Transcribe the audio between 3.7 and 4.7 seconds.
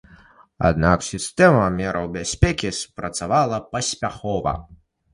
паспяхова.